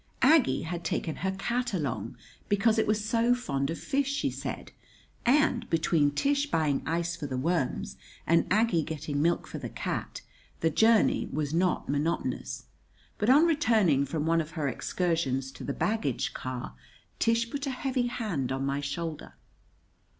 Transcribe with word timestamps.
Aggie 0.23 0.63
had 0.63 0.83
taken 0.83 1.17
her 1.17 1.29
cat 1.29 1.75
along 1.75 2.17
because 2.49 2.79
it 2.79 2.87
was 2.87 3.05
so 3.05 3.35
fond 3.35 3.69
of 3.69 3.77
fish, 3.77 4.09
she 4.11 4.31
said. 4.31 4.71
And, 5.27 5.69
between 5.69 6.09
Tish 6.09 6.49
buying 6.49 6.81
ice 6.87 7.15
for 7.15 7.27
the 7.27 7.37
worms 7.37 7.97
and 8.25 8.47
Aggie 8.51 8.81
getting 8.81 9.21
milk 9.21 9.45
for 9.45 9.59
the 9.59 9.69
cat, 9.69 10.21
the 10.61 10.71
journey 10.71 11.29
was 11.31 11.53
not 11.53 11.87
monotonous; 11.87 12.65
but 13.19 13.29
on 13.29 13.45
returning 13.45 14.07
from 14.07 14.25
one 14.25 14.41
of 14.41 14.53
her 14.57 14.67
excursions 14.67 15.51
to 15.51 15.63
the 15.63 15.71
baggage 15.71 16.33
car, 16.33 16.73
Tish 17.19 17.51
put 17.51 17.67
a 17.67 17.69
heavy 17.69 18.07
hand 18.07 18.51
on 18.51 18.65
my 18.65 18.79
shoulder. 18.81 19.33